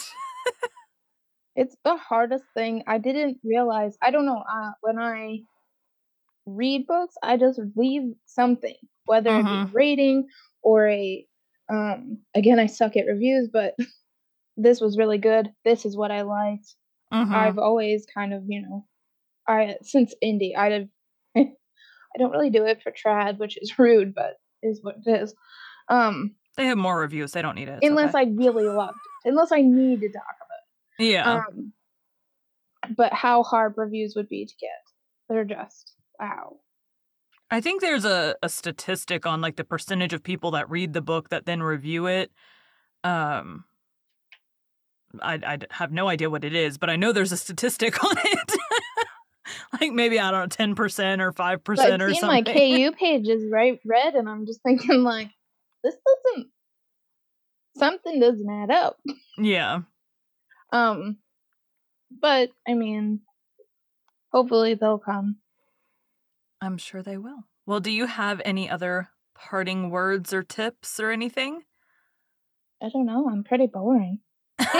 [1.55, 2.83] it's the hardest thing.
[2.87, 3.97] I didn't realize.
[4.01, 4.41] I don't know.
[4.49, 5.39] Uh, when I
[6.45, 8.75] read books, I just leave something,
[9.05, 9.47] whether mm-hmm.
[9.47, 9.75] it be mm-hmm.
[9.75, 10.27] rating
[10.61, 11.25] or a
[11.69, 13.75] um again I suck at reviews, but
[14.57, 15.51] this was really good.
[15.63, 16.75] This is what I liked.
[17.13, 17.33] Mm-hmm.
[17.33, 18.85] I've always kind of, you know,
[19.47, 20.89] I since indie, I'd
[21.37, 25.33] I don't really do it for trad, which is rude, but is what it is.
[25.87, 27.31] Um they have more reviews.
[27.31, 27.79] They don't need it.
[27.83, 28.25] unless okay.
[28.25, 29.29] I really loved it.
[29.29, 31.11] Unless I need to talk about it.
[31.11, 31.35] Yeah.
[31.35, 31.73] Um,
[32.97, 34.69] but how hard reviews would be to get.
[35.29, 36.57] They're just wow.
[37.51, 41.01] I think there's a, a statistic on like the percentage of people that read the
[41.01, 42.31] book that then review it.
[43.03, 43.65] Um,
[45.21, 48.15] I, I have no idea what it is, but I know there's a statistic on
[48.17, 48.55] it.
[49.81, 52.29] like maybe I don't know, ten percent or five percent or something.
[52.29, 55.29] My KU page is right red, and I'm just thinking like,
[55.83, 56.47] this doesn't.
[57.77, 58.97] Something doesn't add up.
[59.37, 59.79] Yeah.
[60.71, 61.17] Um,
[62.11, 63.21] but I mean,
[64.31, 65.37] hopefully they'll come.
[66.61, 67.45] I'm sure they will.
[67.65, 71.63] Well, do you have any other parting words or tips or anything?
[72.81, 73.29] I don't know.
[73.29, 74.19] I'm pretty boring.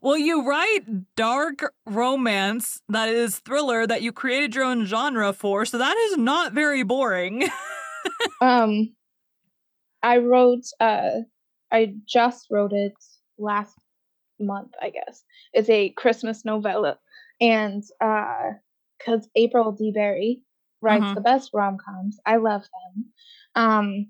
[0.00, 5.64] well, you write dark romance that is thriller that you created your own genre for,
[5.64, 7.48] so that is not very boring.
[8.40, 8.94] um
[10.02, 11.20] I wrote uh
[11.70, 12.94] I just wrote it
[13.38, 13.74] last
[14.38, 15.24] month, I guess.
[15.52, 16.98] It's a Christmas novella
[17.40, 18.52] and uh
[19.04, 19.92] because April D.
[19.92, 20.42] Berry
[20.80, 21.14] writes mm-hmm.
[21.14, 22.18] the best rom coms.
[22.26, 23.04] I love them.
[23.54, 24.06] Um,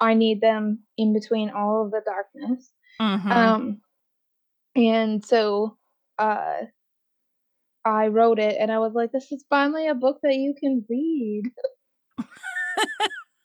[0.00, 2.70] I need them in between all of the darkness.
[3.00, 3.32] Mm-hmm.
[3.32, 3.80] Um,
[4.74, 5.76] and so
[6.18, 6.62] uh,
[7.84, 10.84] I wrote it, and I was like, "This is finally a book that you can
[10.88, 11.44] read."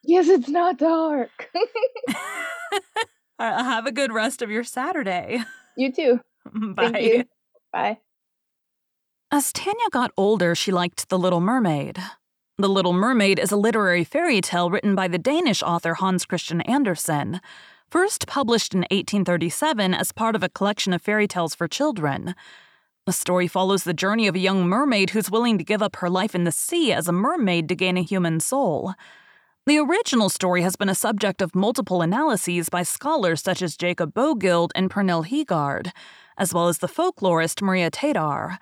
[0.04, 1.50] yes, it's not dark.
[3.40, 5.40] have a good rest of your Saturday.
[5.78, 6.20] You too.
[6.76, 7.00] Bye.
[7.00, 7.24] You.
[7.72, 7.98] Bye.
[9.34, 11.98] As Tanya got older, she liked The Little Mermaid.
[12.58, 16.60] The Little Mermaid is a literary fairy tale written by the Danish author Hans Christian
[16.62, 17.40] Andersen,
[17.90, 22.36] first published in 1837 as part of a collection of fairy tales for children.
[23.06, 26.10] The story follows the journey of a young mermaid who's willing to give up her
[26.10, 28.96] life in the sea as a mermaid to gain a human soul.
[29.66, 34.14] The original story has been a subject of multiple analyses by scholars such as Jacob
[34.14, 35.94] Bøggild and Pernille Heegaard,
[36.38, 38.60] as well as the folklorist Maria Tatar.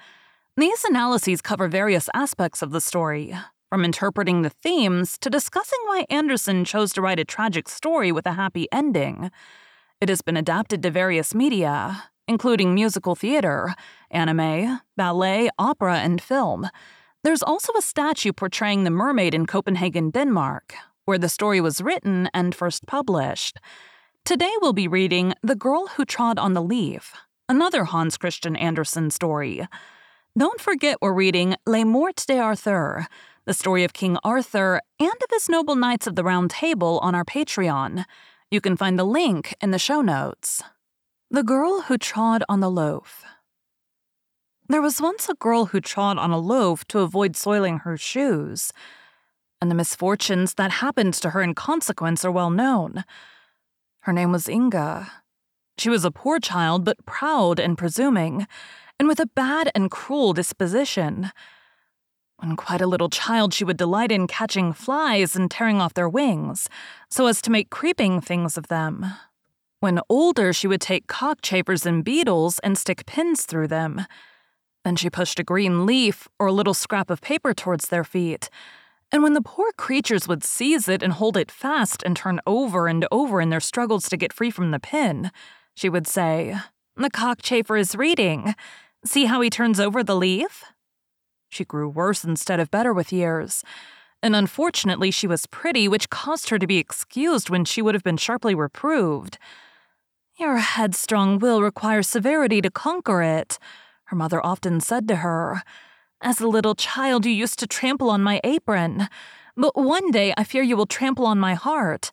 [0.59, 3.33] These analyses cover various aspects of the story,
[3.69, 8.25] from interpreting the themes to discussing why Andersen chose to write a tragic story with
[8.25, 9.31] a happy ending.
[10.01, 13.73] It has been adapted to various media, including musical theater,
[14.11, 16.67] anime, ballet, opera, and film.
[17.23, 20.73] There's also a statue portraying the mermaid in Copenhagen, Denmark,
[21.05, 23.59] where the story was written and first published.
[24.25, 27.13] Today we'll be reading The Girl Who Trod on the Loaf,
[27.47, 29.65] another Hans Christian Andersen story.
[30.39, 33.07] Don't forget we're reading Le Morte d'Arthur,
[33.43, 37.13] the story of King Arthur and of his noble knights of the Round Table on
[37.13, 38.05] our Patreon.
[38.49, 40.63] You can find the link in the show notes.
[41.29, 43.25] The Girl Who Trod on the Loaf.
[44.69, 48.71] There was once a girl who trod on a loaf to avoid soiling her shoes,
[49.59, 53.03] and the misfortunes that happened to her in consequence are well known.
[54.03, 55.11] Her name was Inga.
[55.77, 58.47] She was a poor child, but proud and presuming,
[58.99, 61.31] and with a bad and cruel disposition.
[62.37, 66.07] When quite a little child, she would delight in catching flies and tearing off their
[66.07, 66.69] wings,
[67.09, 69.05] so as to make creeping things of them.
[69.79, 74.05] When older, she would take cockchafers and beetles and stick pins through them.
[74.83, 78.49] Then she pushed a green leaf or a little scrap of paper towards their feet.
[79.11, 82.87] And when the poor creatures would seize it and hold it fast and turn over
[82.87, 85.31] and over in their struggles to get free from the pin,
[85.75, 86.57] she would say,
[86.95, 88.55] The cockchafer is reading.
[89.05, 90.63] See how he turns over the leaf?
[91.49, 93.63] She grew worse instead of better with years.
[94.21, 98.03] And unfortunately, she was pretty, which caused her to be excused when she would have
[98.03, 99.37] been sharply reproved.
[100.37, 103.57] Your headstrong will requires severity to conquer it,
[104.05, 105.63] her mother often said to her.
[106.21, 109.07] As a little child, you used to trample on my apron,
[109.55, 112.11] but one day I fear you will trample on my heart.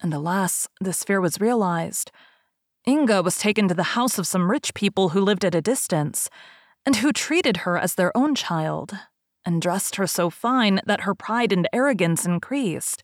[0.00, 2.12] And alas, this fear was realized.
[2.86, 6.28] Inga was taken to the house of some rich people who lived at a distance,
[6.84, 8.92] and who treated her as their own child,
[9.44, 13.02] and dressed her so fine that her pride and arrogance increased.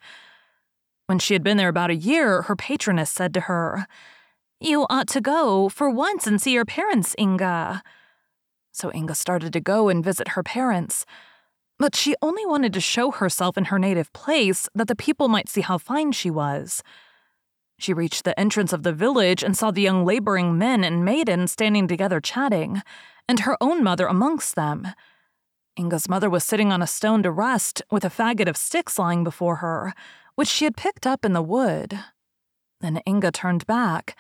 [1.07, 3.87] When she had been there about a year, her patroness said to her,
[4.61, 7.83] You ought to go for once and see your parents, Inga.
[8.73, 11.07] So Inga started to go and visit her parents.
[11.79, 15.49] But she only wanted to show herself in her native place that the people might
[15.49, 16.83] see how fine she was.
[17.79, 21.53] She reached the entrance of the village and saw the young laboring men and maidens
[21.53, 22.83] standing together chatting,
[23.29, 24.89] and her own mother amongst them.
[25.77, 29.23] Inga's mother was sitting on a stone to rest, with a faggot of sticks lying
[29.23, 29.95] before her,
[30.35, 31.99] which she had picked up in the wood.
[32.81, 34.17] Then Inga turned back.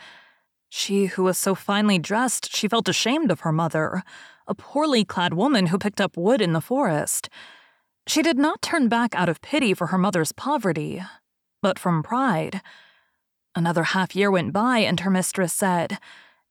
[0.68, 4.04] She, who was so finely dressed, she felt ashamed of her mother,
[4.46, 7.28] a poorly clad woman who picked up wood in the forest.
[8.06, 11.02] She did not turn back out of pity for her mother's poverty,
[11.60, 12.60] but from pride.
[13.58, 15.98] Another half year went by, and her mistress said,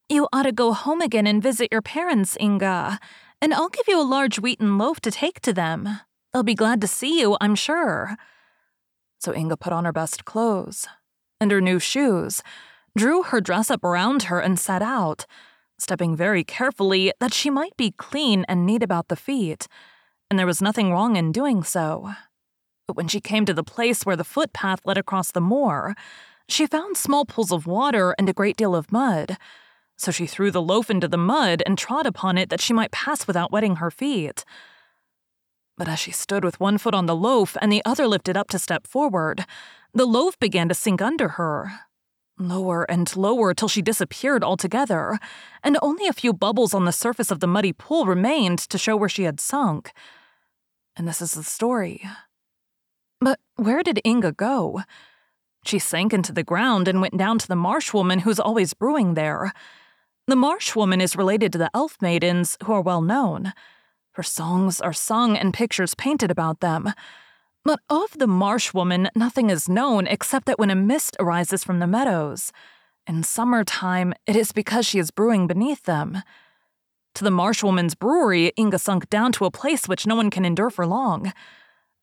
[0.10, 3.00] You ought to go home again and visit your parents, Inga,
[3.42, 6.02] and I'll give you a large wheaten loaf to take to them.
[6.34, 8.18] They'll be glad to see you, I'm sure.
[9.22, 10.86] So Inga put on her best clothes
[11.40, 12.44] and her new shoes,
[12.98, 15.26] drew her dress up around her, and set out
[15.80, 19.68] stepping very carefully that she might be clean and neat about the feet,
[20.30, 22.12] and there was nothing wrong in doing so.
[22.86, 25.96] But when she came to the place where the footpath led across the moor,
[26.48, 29.38] she found small pools of water and a great deal of mud.
[29.98, 32.92] So she threw the loaf into the mud and trod upon it that she might
[32.92, 34.46] pass without wetting her feet.
[35.78, 38.50] But as she stood with one foot on the loaf and the other lifted up
[38.50, 39.46] to step forward,
[39.94, 41.88] the loaf began to sink under her,
[42.40, 45.18] Lower and lower till she disappeared altogether,
[45.64, 48.96] and only a few bubbles on the surface of the muddy pool remained to show
[48.96, 49.92] where she had sunk.
[50.96, 52.08] And this is the story.
[53.20, 54.84] But where did Inga go?
[55.68, 59.16] She sank into the ground and went down to the marsh woman who's always brewing
[59.16, 59.52] there.
[60.26, 63.52] The marsh woman is related to the elf maidens, who are well known.
[64.14, 66.94] Her songs are sung and pictures painted about them.
[67.66, 71.80] But of the marsh woman, nothing is known except that when a mist arises from
[71.80, 72.54] the meadows,
[73.06, 76.24] in summertime, it is because she is brewing beneath them.
[77.16, 80.46] To the marsh woman's brewery, Inga sunk down to a place which no one can
[80.46, 81.34] endure for long.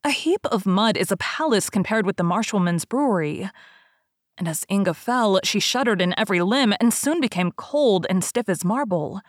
[0.07, 3.49] A heap of mud is a palace compared with the marsh woman's brewery.
[4.37, 8.51] And as Inga fell, she shuddered in every limb and soon became cold and stiff
[8.51, 9.23] as marble.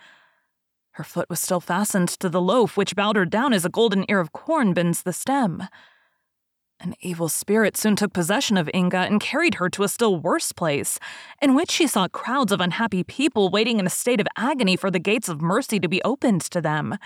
[0.92, 4.04] Her foot was still fastened to the loaf, which bowed her down as a golden
[4.10, 5.62] ear of corn bends the stem.
[6.78, 10.52] An evil spirit soon took possession of Inga and carried her to a still worse
[10.52, 10.98] place,
[11.40, 14.90] in which she saw crowds of unhappy people waiting in a state of agony for
[14.90, 16.98] the gates of mercy to be opened to them,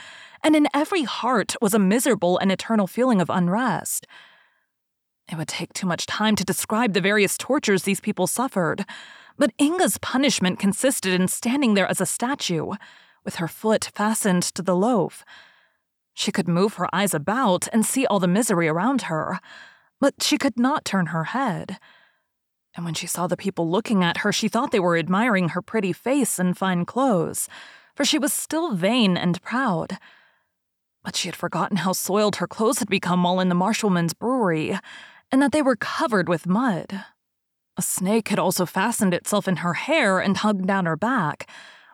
[0.42, 4.08] and in every heart was a miserable and eternal feeling of unrest.
[5.30, 8.84] It would take too much time to describe the various tortures these people suffered,
[9.38, 12.72] but Inga's punishment consisted in standing there as a statue,
[13.24, 15.24] with her foot fastened to the loaf
[16.20, 19.40] she could move her eyes about and see all the misery around her,
[20.02, 21.78] but she could not turn her head.
[22.76, 25.62] And when she saw the people looking at her, she thought they were admiring her
[25.62, 27.48] pretty face and fine clothes,
[27.94, 29.96] for she was still vain and proud.
[31.02, 34.12] But she had forgotten how soiled her clothes had become while in the marsh woman's
[34.12, 34.78] brewery,
[35.32, 37.02] and that they were covered with mud.
[37.78, 41.48] A snake had also fastened itself in her hair and hung down her back,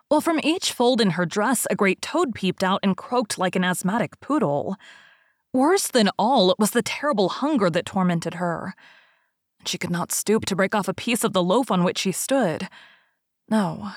[0.09, 3.55] while from each fold in her dress a great toad peeped out and croaked like
[3.55, 4.75] an asthmatic poodle.
[5.53, 8.73] Worse than all was the terrible hunger that tormented her.
[9.65, 12.11] She could not stoop to break off a piece of the loaf on which she
[12.11, 12.69] stood.
[13.49, 13.91] No,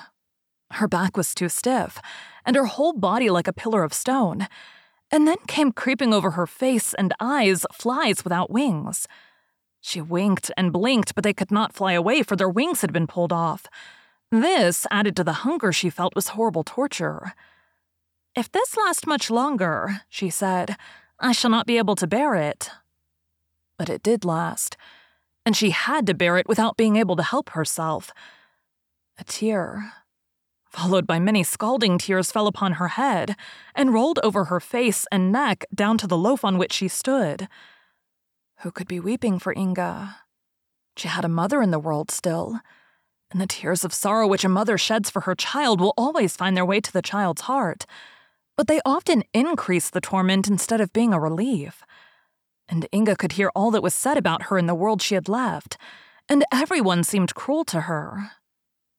[0.72, 2.00] her back was too stiff,
[2.44, 4.46] and her whole body like a pillar of stone.
[5.12, 9.08] And then came creeping over her face and eyes flies without wings.
[9.80, 13.08] She winked and blinked, but they could not fly away, for their wings had been
[13.08, 13.66] pulled off.
[14.30, 17.34] This, added to the hunger she felt, was horrible torture.
[18.36, 20.76] If this lasts much longer, she said,
[21.18, 22.70] I shall not be able to bear it.
[23.76, 24.76] But it did last,
[25.44, 28.12] and she had to bear it without being able to help herself.
[29.18, 29.94] A tear,
[30.64, 33.34] followed by many scalding tears, fell upon her head
[33.74, 37.48] and rolled over her face and neck down to the loaf on which she stood.
[38.60, 40.18] Who could be weeping for Inga?
[40.96, 42.60] She had a mother in the world still
[43.30, 46.56] and the tears of sorrow which a mother sheds for her child will always find
[46.56, 47.86] their way to the child's heart.
[48.56, 51.82] But they often increase the torment instead of being a relief.
[52.68, 55.28] And Inga could hear all that was said about her in the world she had
[55.28, 55.76] left,
[56.28, 58.32] and everyone seemed cruel to her.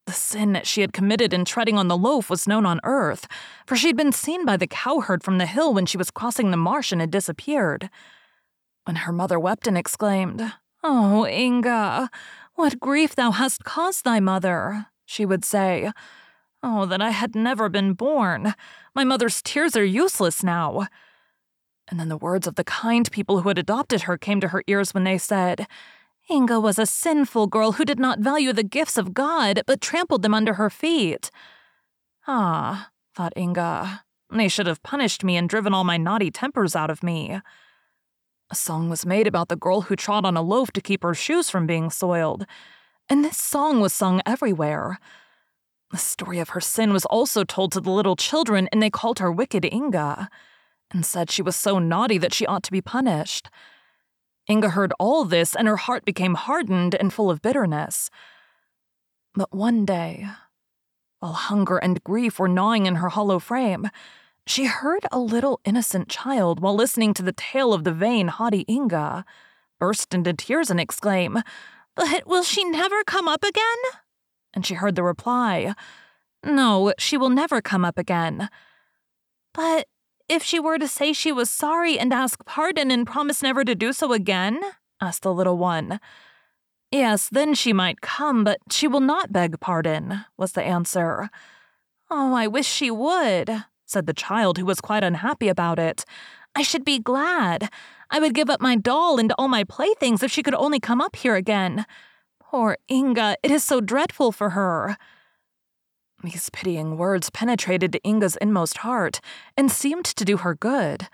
[0.07, 3.27] The sin that she had committed in treading on the loaf was known on earth,
[3.65, 6.51] for she had been seen by the cowherd from the hill when she was crossing
[6.51, 7.89] the marsh and had disappeared.
[8.85, 10.53] When her mother wept and exclaimed,
[10.83, 12.09] Oh, Inga,
[12.55, 15.91] What grief thou hast caused thy mother, she would say.
[16.63, 18.53] Oh, that I had never been born.
[18.93, 20.87] My mother's tears are useless now.
[21.87, 24.63] And then the words of the kind people who had adopted her came to her
[24.67, 25.67] ears when they said,
[26.29, 30.21] Inga was a sinful girl who did not value the gifts of God, but trampled
[30.21, 31.31] them under her feet.
[32.27, 36.89] Ah, thought Inga, they should have punished me and driven all my naughty tempers out
[36.89, 37.41] of me.
[38.51, 41.13] A song was made about the girl who trod on a loaf to keep her
[41.13, 42.45] shoes from being soiled,
[43.07, 44.99] and this song was sung everywhere.
[45.91, 49.19] The story of her sin was also told to the little children, and they called
[49.19, 50.29] her Wicked Inga,
[50.91, 53.49] and said she was so naughty that she ought to be punished.
[54.49, 58.09] Inga heard all this, and her heart became hardened and full of bitterness.
[59.33, 60.27] But one day,
[61.21, 63.89] while hunger and grief were gnawing in her hollow frame,
[64.45, 68.65] she heard a little innocent child, while listening to the tale of the vain, haughty
[68.67, 69.25] Inga,
[69.79, 71.39] burst into tears and exclaim,
[71.95, 73.77] But will she never come up again?
[74.53, 75.73] And she heard the reply,
[76.43, 78.49] No, she will never come up again.
[79.53, 79.87] But
[80.27, 83.75] if she were to say she was sorry and ask pardon and promise never to
[83.75, 84.61] do so again?
[85.01, 85.99] asked the little one.
[86.91, 91.29] Yes, then she might come, but she will not beg pardon, was the answer.
[92.09, 96.05] Oh, I wish she would, said the child, who was quite unhappy about it.
[96.55, 97.69] I should be glad.
[98.09, 101.01] I would give up my doll and all my playthings if she could only come
[101.01, 101.85] up here again.
[102.39, 104.97] Poor Inga, it is so dreadful for her.
[106.23, 109.21] These pitying words penetrated to Inga's inmost heart
[109.57, 111.07] and seemed to do her good.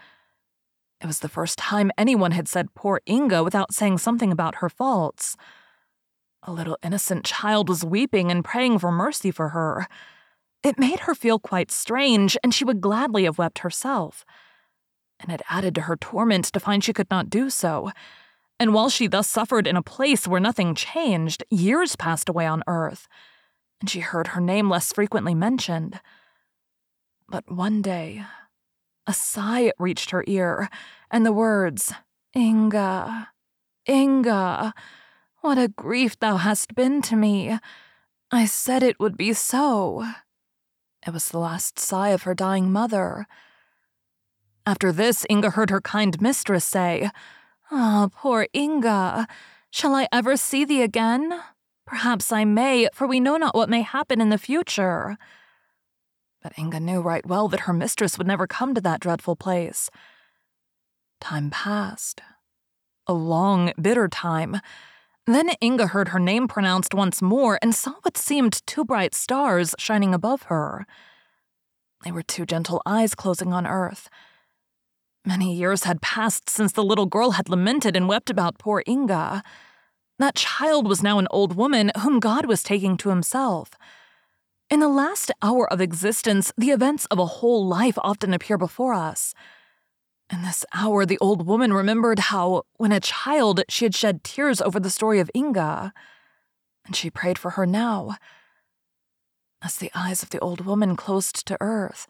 [1.00, 4.70] It was the first time anyone had said poor Inga without saying something about her
[4.70, 5.38] faults.
[6.44, 9.88] A little innocent child was weeping and praying for mercy for her.
[10.64, 14.26] It made her feel quite strange, and she would gladly have wept herself.
[15.20, 17.92] And it added to her torment to find she could not do so.
[18.60, 22.64] And while she thus suffered in a place where nothing changed, years passed away on
[22.68, 23.08] earth,
[23.80, 26.00] and she heard her name less frequently mentioned.
[27.30, 28.24] But one day,
[29.06, 30.70] a sigh reached her ear,
[31.12, 31.94] and the words,
[32.36, 33.30] Inga,
[33.88, 34.74] Inga,
[35.42, 37.58] what a grief thou hast been to me.
[38.32, 40.06] I said it would be so.
[41.08, 43.28] It was the last sigh of her dying mother.
[44.66, 47.10] After this, Inga heard her kind mistress say,
[47.72, 49.26] Ah, oh, poor Inga,
[49.72, 51.40] shall I ever see thee again?
[51.86, 55.18] Perhaps I may, for we know not what may happen in the future.
[56.44, 59.90] But Inga knew right well that her mistress would never come to that dreadful place.
[61.22, 62.22] Time passed.
[63.08, 64.60] A long, bitter time.
[65.28, 69.76] Then Inga heard her name pronounced once more and saw what seemed two bright stars
[69.78, 70.88] shining above her.
[72.06, 74.10] They were two gentle eyes closing on earth.
[75.26, 79.44] Many years had passed since the little girl had lamented and wept about poor Inga.
[80.18, 83.72] That child was now an old woman whom God was taking to himself.
[84.70, 88.94] In the last hour of existence, the events of a whole life often appear before
[88.94, 89.34] us.
[90.32, 94.62] In this hour, the old woman remembered how, when a child, she had shed tears
[94.62, 95.94] over the story of Inga,
[96.86, 98.18] and she prayed for her now.
[99.62, 102.08] As the eyes of the old woman closed to earth,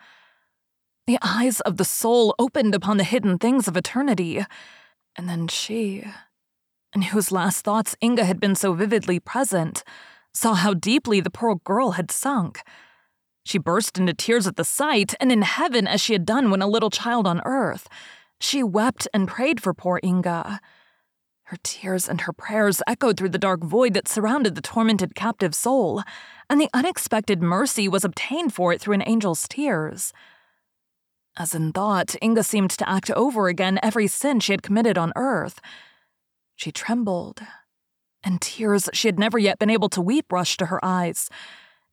[1.06, 4.44] the eyes of the soul opened upon the hidden things of eternity,
[5.16, 6.04] and then she,
[6.94, 9.84] in whose last thoughts Inga had been so vividly present,
[10.34, 12.62] saw how deeply the poor girl had sunk.
[13.48, 16.62] She burst into tears at the sight, and in heaven, as she had done when
[16.62, 17.88] a little child on earth,
[18.42, 20.60] she wept and prayed for poor Inga.
[21.44, 25.56] Her tears and her prayers echoed through the dark void that surrounded the tormented captive
[25.56, 26.04] soul,
[26.50, 30.12] and the unexpected mercy was obtained for it through an angel's tears.
[31.38, 35.14] As in thought, Inga seemed to act over again every sin she had committed on
[35.16, 35.62] earth.
[36.58, 37.40] She trembled,
[38.26, 41.30] and tears she had never yet been able to weep rushed to her eyes.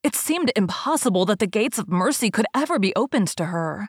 [0.04, 3.88] It seemed impossible that the gates of mercy could ever be opened to her.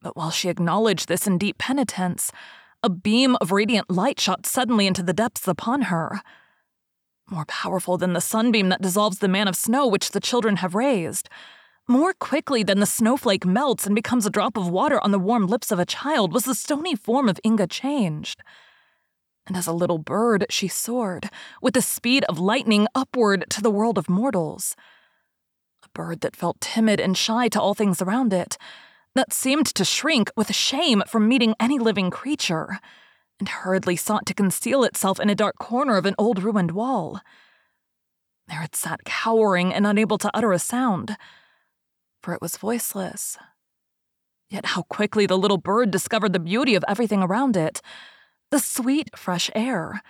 [0.00, 2.30] But while she acknowledged this in deep penitence,
[2.84, 6.22] a beam of radiant light shot suddenly into the depths upon her.
[7.28, 10.76] More powerful than the sunbeam that dissolves the man of snow which the children have
[10.76, 11.28] raised.
[11.88, 15.48] More quickly than the snowflake melts and becomes a drop of water on the warm
[15.48, 18.44] lips of a child was the stony form of Inga changed.
[19.44, 21.30] And as a little bird, she soared,
[21.60, 24.76] with the speed of lightning, upward to the world of mortals
[25.94, 28.56] bird that felt timid and shy to all things around it,
[29.14, 32.78] that seemed to shrink with shame from meeting any living creature,
[33.38, 37.20] and hurriedly sought to conceal itself in a dark corner of an old ruined wall.
[38.48, 41.16] There it sat cowering and unable to utter a sound,
[42.22, 43.38] for it was voiceless.
[44.48, 47.80] Yet how quickly the little bird discovered the beauty of everything around it
[48.50, 50.02] the sweet, fresh air,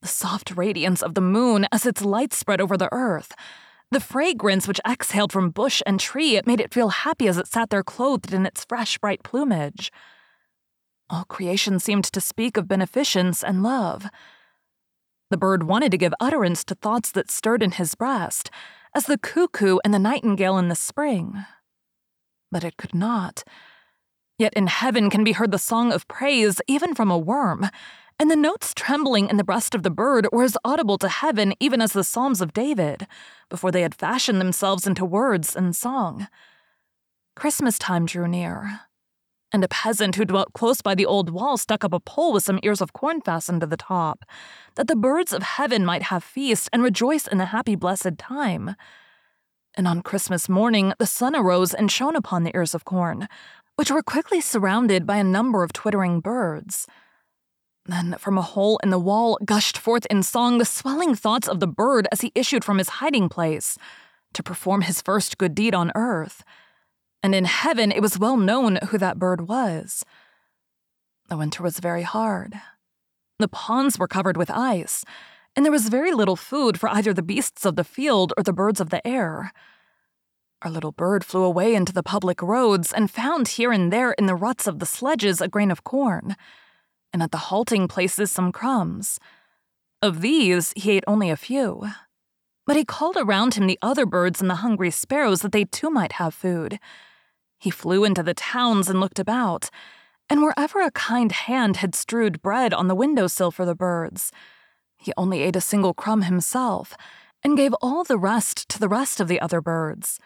[0.00, 3.34] The soft radiance of the moon as its light spread over the earth,
[3.90, 7.70] the fragrance which exhaled from bush and tree made it feel happy as it sat
[7.70, 9.92] there clothed in its fresh, bright plumage.
[11.08, 14.08] All creation seemed to speak of beneficence and love.
[15.30, 18.50] The bird wanted to give utterance to thoughts that stirred in his breast,
[18.94, 21.44] as the cuckoo and the nightingale in the spring.
[22.50, 23.44] But it could not.
[24.38, 27.68] Yet in heaven can be heard the song of praise even from a worm,
[28.18, 31.54] and the notes trembling in the breast of the bird were as audible to heaven
[31.60, 33.06] even as the Psalms of David,
[33.48, 36.28] before they had fashioned themselves into words and song.
[37.34, 38.80] Christmas time drew near,
[39.52, 42.42] and a peasant who dwelt close by the old wall stuck up a pole with
[42.42, 44.24] some ears of corn fastened to the top,
[44.76, 48.74] that the birds of heaven might have feast and rejoice in the happy blessed time.
[49.74, 53.28] And on Christmas morning the sun arose and shone upon the ears of corn,
[53.76, 56.86] which were quickly surrounded by a number of twittering birds.
[57.88, 61.60] Then from a hole in the wall gushed forth in song the swelling thoughts of
[61.60, 63.78] the bird as he issued from his hiding place
[64.34, 66.42] to perform his first good deed on earth.
[67.22, 70.04] And in heaven it was well known who that bird was.
[71.28, 72.54] The winter was very hard.
[73.38, 75.04] The ponds were covered with ice,
[75.54, 78.52] and there was very little food for either the beasts of the field or the
[78.52, 79.52] birds of the air.
[80.62, 84.26] Our little bird flew away into the public roads and found here and there in
[84.26, 86.36] the ruts of the sledges a grain of corn
[87.16, 89.18] and at the halting places some crumbs.
[90.02, 91.88] Of these, he ate only a few.
[92.66, 95.88] But he called around him the other birds and the hungry sparrows that they too
[95.88, 96.78] might have food.
[97.58, 99.70] He flew into the towns and looked about,
[100.28, 104.30] and wherever a kind hand had strewed bread on the window sill for the birds,
[104.98, 106.98] he only ate a single crumb himself
[107.42, 110.20] and gave all the rest to the rest of the other birds.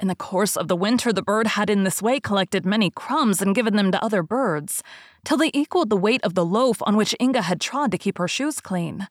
[0.00, 3.42] In the course of the winter, the bird had in this way collected many crumbs
[3.42, 4.82] and given them to other birds,
[5.26, 8.16] till they equaled the weight of the loaf on which Inga had trod to keep
[8.16, 9.08] her shoes clean.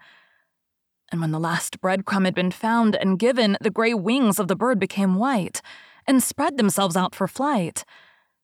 [1.12, 4.56] And when the last breadcrumb had been found and given, the gray wings of the
[4.56, 5.62] bird became white
[6.08, 7.86] and spread themselves out for flight.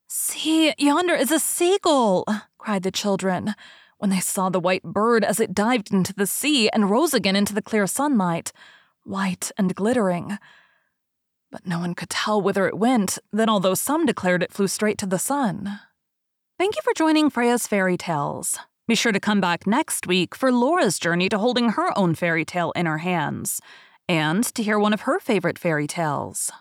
[0.07, 2.25] See, yonder is a seagull,
[2.59, 3.55] cried the children,
[3.97, 7.35] when they saw the white bird as it dived into the sea and rose again
[7.35, 8.51] into the clear sunlight,
[9.03, 10.37] white and glittering
[11.55, 14.97] but no one could tell whither it went, then although some declared it flew straight
[14.97, 15.79] to the sun.
[16.59, 18.59] Thank you for joining Freya's Fairy Tales.
[18.89, 22.43] Be sure to come back next week for Laura's journey to holding her own fairy
[22.43, 23.61] tale in her hands,
[24.09, 26.51] and to hear one of her favorite fairy tales.